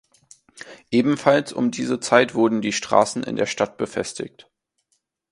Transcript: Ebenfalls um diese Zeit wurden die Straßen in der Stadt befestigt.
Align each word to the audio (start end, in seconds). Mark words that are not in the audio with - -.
Ebenfalls 0.89 1.53
um 1.53 1.69
diese 1.69 1.99
Zeit 1.99 2.33
wurden 2.33 2.63
die 2.63 2.71
Straßen 2.73 3.21
in 3.21 3.35
der 3.35 3.45
Stadt 3.45 3.77
befestigt. 3.77 4.49